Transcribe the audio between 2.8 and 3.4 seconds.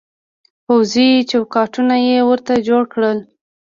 کړل.